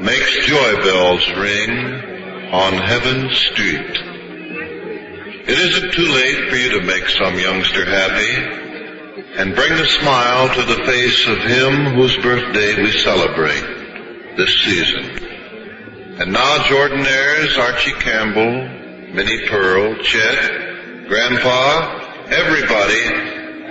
makes 0.00 0.46
joy 0.46 0.82
bells 0.82 1.24
ring 1.38 2.50
on 2.50 2.72
heaven's 2.74 3.38
street. 3.38 4.02
It 5.46 5.58
isn't 5.58 5.92
too 5.92 6.08
late 6.08 6.50
for 6.50 6.56
you 6.56 6.80
to 6.80 6.86
make 6.86 7.08
some 7.08 7.38
youngster 7.38 7.84
happy 7.84 8.58
and 9.38 9.54
bring 9.54 9.72
a 9.72 9.86
smile 9.86 10.48
to 10.54 10.62
the 10.62 10.84
face 10.84 11.28
of 11.28 11.38
him 11.38 11.94
whose 11.94 12.16
birthday 12.18 12.82
we 12.82 12.90
celebrate 12.98 14.36
this 14.36 14.54
season. 14.64 15.04
And 16.20 16.32
now 16.32 16.58
Jordanaires, 16.64 17.58
Archie 17.58 17.92
Campbell, 17.92 19.14
Minnie 19.14 19.46
Pearl, 19.48 20.02
Chet, 20.02 20.61
Grandpa, 21.12 22.00
everybody, 22.30 23.04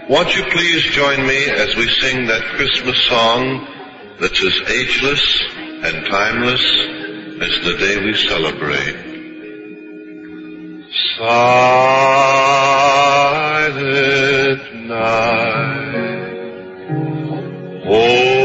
won't 0.07 0.35
you 0.35 0.43
please 0.51 0.83
join 0.93 1.25
me 1.25 1.49
as 1.49 1.75
we 1.75 1.87
sing 1.87 2.27
that 2.27 2.43
Christmas 2.55 2.95
song 3.07 3.65
that's 4.19 4.43
as 4.43 4.61
ageless 4.69 5.43
and 5.57 6.05
timeless 6.05 6.61
as 7.41 7.59
the 7.65 7.77
day 7.79 7.97
we 8.05 8.13
celebrate. 8.13 8.95
Silent 11.17 11.41
night, 14.85 16.21
holy 17.83 18.40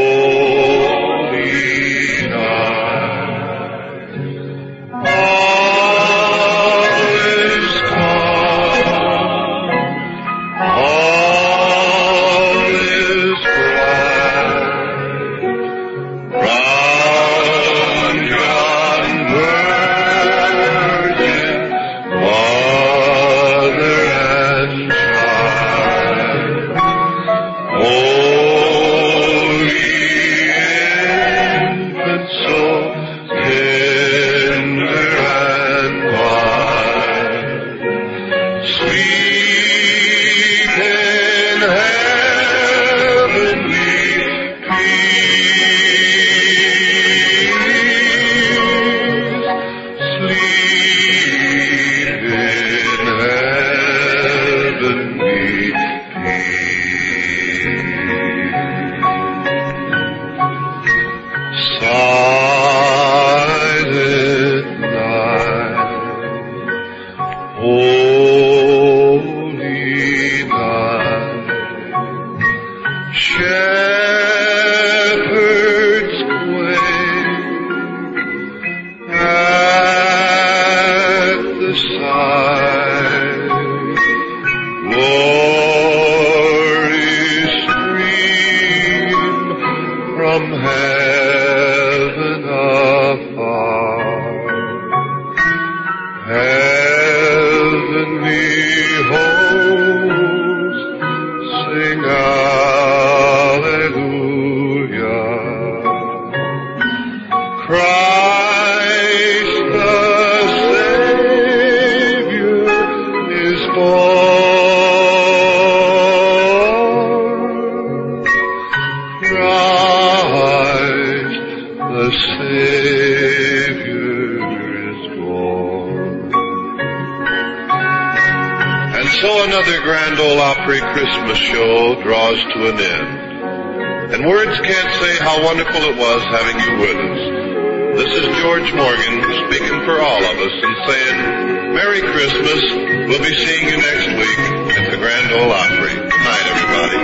be 143.27 143.35
seeing 143.35 143.67
you 143.67 143.77
next 143.77 144.07
week 144.07 144.39
at 144.77 144.91
the 144.91 144.97
Grand 144.97 145.31
Ole 145.33 145.51
Opry. 145.51 145.95
Good 145.95 146.23
night, 146.23 146.47
everybody. 146.47 146.97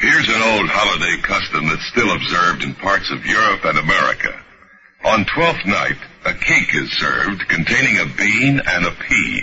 Here's 0.00 0.28
an 0.28 0.42
old 0.42 0.68
holiday 0.68 1.16
custom 1.22 1.68
that's 1.68 1.86
still 1.86 2.12
observed 2.12 2.62
in 2.62 2.74
parts 2.74 3.10
of 3.10 3.24
Europe 3.24 3.64
and 3.64 3.78
America. 3.78 4.38
On 5.04 5.24
Twelfth 5.24 5.64
Night, 5.64 5.96
a 6.26 6.34
cake 6.34 6.74
is 6.74 6.92
served 6.98 7.48
containing 7.48 7.96
a 8.00 8.06
bean 8.18 8.60
and 8.60 8.84
a 8.84 8.90
pea. 8.90 9.42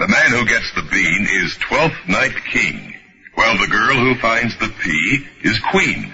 The 0.00 0.08
man 0.08 0.32
who 0.32 0.44
gets 0.46 0.72
the 0.74 0.82
bean 0.90 1.28
is 1.30 1.56
Twelfth 1.58 2.08
Night 2.08 2.34
King, 2.50 2.92
while 3.36 3.56
the 3.56 3.68
girl 3.68 3.94
who 3.94 4.16
finds 4.16 4.58
the 4.58 4.74
pea 4.82 5.24
is 5.42 5.60
Queen. 5.70 6.12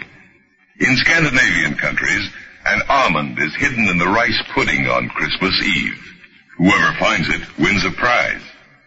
In 0.79 0.97
Scandinavian 0.97 1.77
countries, 1.77 2.29
an 2.71 2.83
almond 2.89 3.39
is 3.39 3.55
hidden 3.57 3.89
in 3.89 3.99
the 3.99 4.07
rice 4.09 4.41
pudding 4.55 4.87
on 4.87 5.09
Christmas 5.09 5.61
Eve. 5.63 5.99
Whoever 6.57 6.99
finds 6.99 7.29
it 7.29 7.59
wins 7.59 7.85
a 7.85 7.91
prize. 7.91 8.43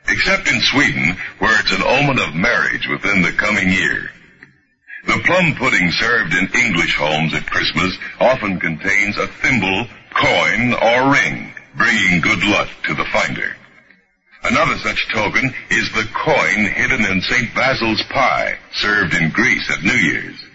Except 0.07 0.47
in 0.47 0.59
Sweden, 0.61 1.17
where 1.39 1.59
it's 1.59 1.73
an 1.73 1.83
omen 1.83 2.19
of 2.19 2.35
marriage 2.35 2.87
within 2.87 3.21
the 3.21 3.33
coming 3.33 3.69
year. 3.69 4.09
The 5.05 5.21
plum 5.25 5.55
pudding 5.55 5.91
served 5.91 6.33
in 6.33 6.47
English 6.53 6.95
homes 6.95 7.33
at 7.33 7.49
Christmas 7.49 7.97
often 8.19 8.59
contains 8.59 9.17
a 9.17 9.27
thimble, 9.27 9.87
coin, 10.15 10.73
or 10.73 11.11
ring, 11.11 11.53
bringing 11.75 12.21
good 12.21 12.43
luck 12.43 12.69
to 12.85 12.93
the 12.93 13.05
finder. 13.11 13.55
Another 14.43 14.77
such 14.77 15.07
token 15.13 15.53
is 15.69 15.91
the 15.91 16.07
coin 16.13 16.65
hidden 16.65 17.05
in 17.05 17.21
St. 17.21 17.53
Basil's 17.55 18.03
pie, 18.11 18.57
served 18.73 19.13
in 19.13 19.29
Greece 19.31 19.69
at 19.71 19.83
New 19.83 19.93
Year's. 19.93 20.45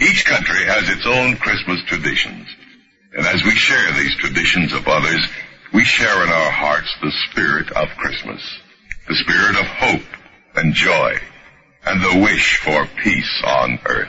Each 0.00 0.24
country 0.24 0.64
has 0.66 0.88
its 0.88 1.06
own 1.06 1.36
Christmas 1.36 1.82
traditions. 1.86 2.48
And 3.16 3.26
as 3.26 3.44
we 3.44 3.52
share 3.52 3.92
these 3.92 4.16
traditions 4.16 4.72
of 4.72 4.88
others, 4.88 5.28
we 5.72 5.84
share 5.84 6.22
in 6.24 6.30
our 6.30 6.50
hearts 6.50 6.92
the 7.00 7.12
spirit 7.30 7.70
of 7.72 7.88
Christmas. 7.96 8.42
The 9.08 9.14
spirit 9.14 9.56
of 9.56 9.66
hope 9.66 10.06
and 10.56 10.74
joy 10.74 11.16
and 11.86 12.02
the 12.02 12.22
wish 12.24 12.56
for 12.58 12.86
peace 13.02 13.42
on 13.44 13.78
earth. 13.86 14.08